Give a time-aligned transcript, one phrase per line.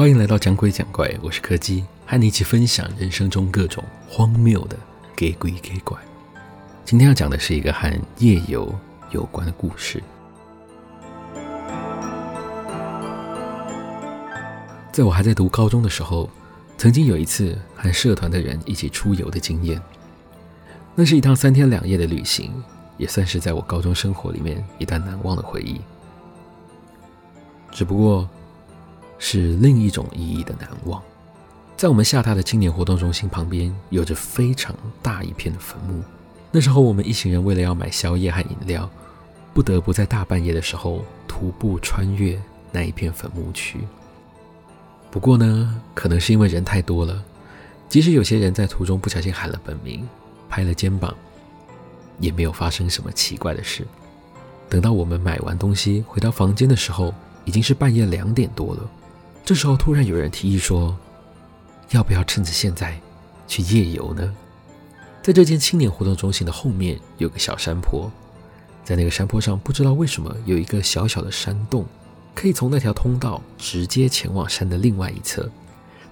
[0.00, 4.74] 欢迎来到讲鬼讲怪，我是柯基，和你一起分享人生中各种荒谬的
[5.14, 5.94] 给鬼给怪。
[6.86, 8.74] 今天要讲的是一个和夜游
[9.10, 10.02] 有关的故事。
[14.90, 16.30] 在我还在读高中的时候，
[16.78, 19.78] 曾经有一次和社团的人一起出游的经验。
[20.94, 22.50] 那是一趟三天两夜的旅行，
[22.96, 25.78] 也算是在我高中生活里面一段难忘的回忆。
[27.70, 28.26] 只不过，
[29.20, 31.00] 是另一种意义的难忘。
[31.76, 36.02] 在我们下榻的青年活动中心旁边，有着非常大一片的坟墓。
[36.50, 38.90] 那时候，我们一行人为了要买宵夜和饮料，
[39.54, 42.36] 不得不在大半夜的时候徒步穿越
[42.72, 43.78] 那一片坟墓区。
[45.10, 47.22] 不过呢，可能是因为人太多了，
[47.88, 50.08] 即使有些人在途中不小心喊了本名，
[50.48, 51.14] 拍了肩膀，
[52.18, 53.86] 也没有发生什么奇怪的事。
[54.68, 58.90] 等到我们买完东西回到房间的时候，已经是半夜两点多了。
[59.44, 60.96] 这时候突然有人提议说
[61.90, 62.98] ：“要不要趁着现在
[63.48, 64.32] 去夜游呢？”
[65.22, 68.10] 在这间青年活动中心的后面有个小山坡，
[68.84, 71.84] 在那个山坡上不知道为什么有一个小小的山洞，
[72.34, 75.50] 可以从那条通道直接前往山的另外一侧。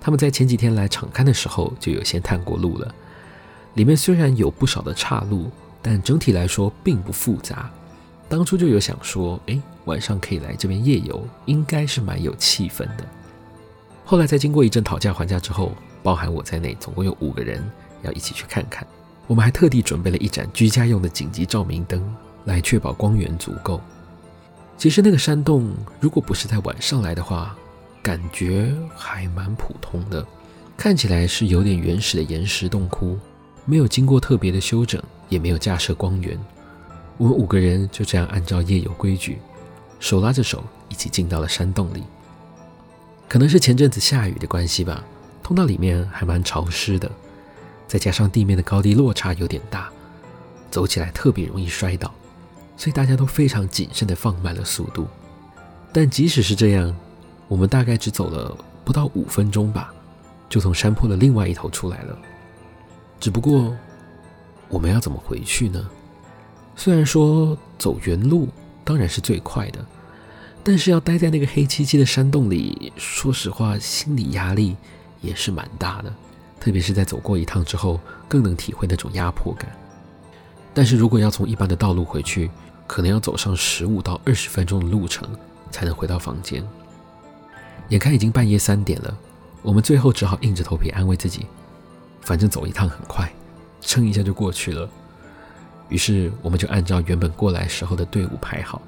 [0.00, 2.94] 他们在前几天来场勘的时候就有先探过路了。
[3.74, 7.70] 里面虽然有不少的岔路，但整体来说并不复杂。
[8.28, 13.06] 当初就有想说，哎，晚上可以来这边夜游，应该是蛮有气氛的。
[14.10, 15.70] 后来在经过一阵讨价还价之后，
[16.02, 17.62] 包含我在内，总共有五个人
[18.00, 18.86] 要一起去看看。
[19.26, 22.02] 我们还特地准备了一盏居家用的紧急照明灯，
[22.46, 23.78] 来确保光源足够。
[24.78, 27.54] 其实那个山洞，如果不是在晚上来的话，
[28.02, 30.26] 感觉还蛮普通的，
[30.74, 33.18] 看起来是有点原始的岩石洞窟，
[33.66, 36.34] 没有经过特别的修整，也没有架设光源。
[37.18, 39.36] 我们五个人就这样按照夜游规矩，
[40.00, 42.02] 手拉着手一起进到了山洞里。
[43.28, 45.04] 可能是前阵子下雨的关系吧，
[45.42, 47.10] 通道里面还蛮潮湿的，
[47.86, 49.90] 再加上地面的高低落差有点大，
[50.70, 52.10] 走起来特别容易摔倒，
[52.76, 55.06] 所以大家都非常谨慎地放慢了速度。
[55.92, 56.96] 但即使是这样，
[57.48, 59.92] 我们大概只走了不到五分钟吧，
[60.48, 62.18] 就从山坡的另外一头出来了。
[63.20, 63.76] 只不过，
[64.68, 65.86] 我们要怎么回去呢？
[66.76, 68.48] 虽然说走原路
[68.84, 69.84] 当然是最快的。
[70.68, 74.76] 但是要待在那个黑漆漆的山洞里，说实话，心理压力
[75.22, 76.12] 也是蛮大的。
[76.60, 77.98] 特别是在走过一趟之后，
[78.28, 79.66] 更能体会那种压迫感。
[80.74, 82.50] 但是如果要从一般的道路回去，
[82.86, 85.26] 可能要走上十五到二十分钟的路程
[85.70, 86.62] 才能回到房间。
[87.88, 89.16] 眼看已经半夜三点了，
[89.62, 91.46] 我们最后只好硬着头皮安慰自己，
[92.20, 93.26] 反正走一趟很快，
[93.80, 94.86] 撑一下就过去了。
[95.88, 98.82] 于是我们就按照原本过来时候的队伍排好。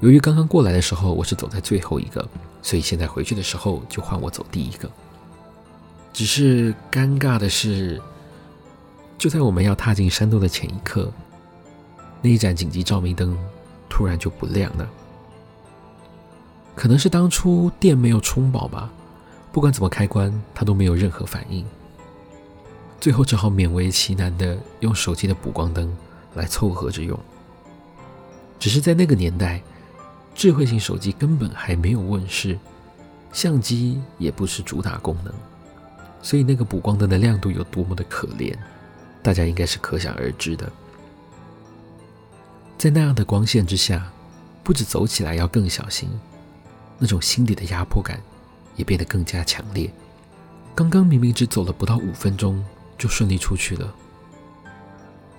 [0.00, 2.26] 由于刚刚过来的时候我是走在最后一个，
[2.62, 4.90] 所以现在回去的时候就换我走第一个。
[6.10, 8.00] 只是尴尬的是，
[9.18, 11.12] 就在我们要踏进山洞的前一刻，
[12.22, 13.36] 那一盏紧急照明灯
[13.90, 14.88] 突然就不亮了。
[16.74, 18.90] 可能是当初电没有充饱吧，
[19.52, 21.62] 不管怎么开关，它都没有任何反应。
[22.98, 25.94] 最后只好勉为其难的用手机的补光灯
[26.34, 27.18] 来凑合着用。
[28.58, 29.60] 只是在那个年代。
[30.40, 32.58] 智慧型手机根本还没有问世，
[33.30, 35.30] 相机也不是主打功能，
[36.22, 38.56] 所以那个补光灯的亮度有多么的可怜，
[39.22, 40.72] 大家应该是可想而知的。
[42.78, 44.10] 在那样的光线之下，
[44.64, 46.08] 不止走起来要更小心，
[46.98, 48.18] 那种心理的压迫感
[48.76, 49.92] 也变得更加强烈。
[50.74, 52.64] 刚刚明明只走了不到五分钟
[52.96, 53.92] 就顺利出去了，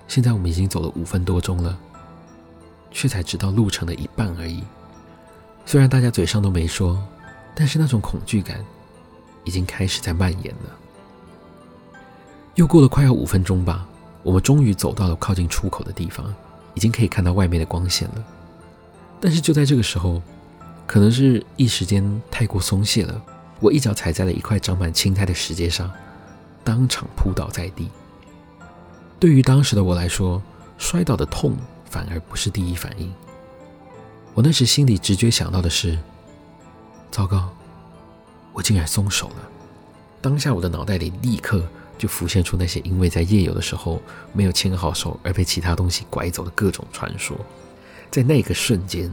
[0.06, 1.76] 现在我们已经走了五分多钟了，
[2.92, 4.62] 却才知道路程的一半而已。
[5.64, 7.02] 虽然大家嘴上都没说，
[7.54, 8.64] 但是那种恐惧感
[9.44, 10.70] 已经开始在蔓延了。
[12.54, 13.86] 又过了快要五分钟吧，
[14.22, 16.34] 我们终于走到了靠近出口的地方，
[16.74, 18.24] 已经可以看到外面的光线了。
[19.20, 20.20] 但是就在这个时候，
[20.86, 23.22] 可能是一时间太过松懈了，
[23.60, 25.90] 我一脚踩在了一块长满青苔的石阶上，
[26.62, 27.88] 当场扑倒在地。
[29.18, 30.42] 对于当时的我来说，
[30.76, 31.56] 摔倒的痛
[31.88, 33.10] 反而不是第一反应。
[34.34, 35.98] 我那时心里直觉想到的是：
[37.10, 37.50] 糟糕，
[38.54, 39.48] 我竟然松手了。
[40.22, 41.62] 当下我的脑袋里立刻
[41.98, 44.00] 就浮现出那些因为在夜游的时候
[44.32, 47.36] 没有牵好手而被其他东西拐走的各种传说。
[48.10, 49.12] 在那个瞬间，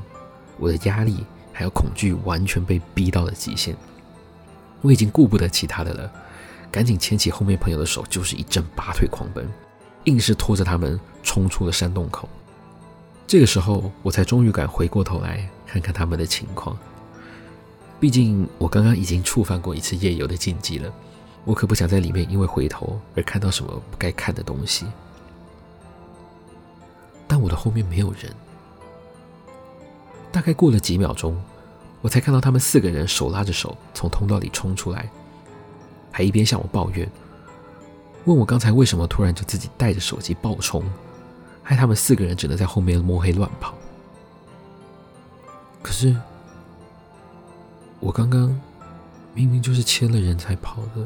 [0.57, 3.75] 我的压力还有恐惧完全被逼到了极限。
[4.81, 6.09] 我已经顾不得其他的了，
[6.71, 9.45] 赶紧牵起后面朋友的手，就是一阵拔腿狂奔，
[10.05, 12.29] 硬是拖着他们冲出了山洞口。
[13.29, 16.75] 这个时候，我才终于敢回过头来看看他们的情况。
[17.99, 20.91] 毕竟我刚刚已经触犯过一次夜游的禁忌了，
[21.45, 24.87] 我可不想在里面因为回头而看到什么不该看的东西。
[27.27, 28.33] 但我的后面没有人，
[30.31, 31.39] 大概过了几秒钟，
[32.01, 35.07] 我才看到他们四个人手拉着手从通道里冲出来，
[36.09, 37.07] 还一边向我抱怨，
[38.25, 40.83] 问我刚才为什么突然就自己带着手机爆冲，
[41.69, 43.75] 害他们四个人只能在后面摸黑乱跑。
[45.83, 46.15] 可是。
[48.01, 48.57] 我刚刚
[49.33, 51.05] 明明就是牵了人才跑的。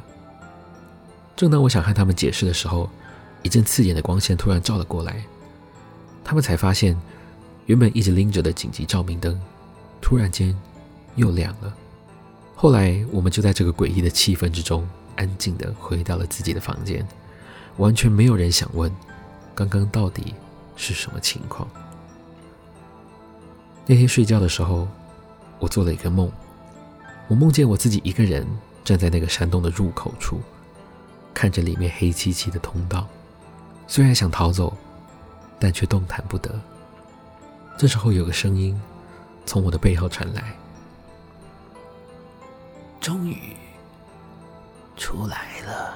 [1.36, 2.88] 正当我想和他们解释的时候，
[3.42, 5.26] 一阵刺眼的光线突然照了过来，
[6.24, 6.96] 他们才发现，
[7.66, 9.42] 原本一直拎着的紧急照明灯，
[10.00, 10.56] 突然间
[11.16, 11.74] 又亮了。
[12.56, 17.04] 后来，我们就在这个诡异的气氛之中，安静地回到了自己的房间，
[17.78, 18.90] 完全没有人想问，
[19.56, 20.36] 刚刚到底
[20.76, 21.68] 是什么情况。
[23.86, 24.88] 那天睡觉的时候，
[25.60, 26.32] 我做了一个梦。
[27.28, 28.46] 我梦见我自己一个人
[28.84, 30.42] 站在那个山洞的入口处，
[31.34, 33.08] 看着里面黑漆漆的通道，
[33.88, 34.76] 虽然想逃走，
[35.60, 36.60] 但却动弹不得。
[37.78, 38.80] 这时候有个声音
[39.46, 40.54] 从我的背后传来
[43.00, 43.56] ：“终于
[44.96, 45.96] 出来了。”